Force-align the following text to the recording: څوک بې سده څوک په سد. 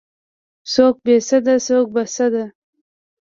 څوک 0.73 0.95
بې 1.05 1.15
سده 1.27 1.55
څوک 1.67 1.85
په 1.93 2.03
سد. 2.15 2.33